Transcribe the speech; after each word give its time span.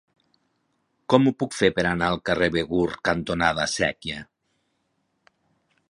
Com 1.13 1.27
ho 1.27 1.33
puc 1.43 1.57
fer 1.57 1.69
per 1.79 1.85
anar 1.89 2.09
al 2.13 2.19
carrer 2.31 2.49
Begur 2.57 2.89
cantonada 3.11 3.71
Sèquia? 3.77 4.27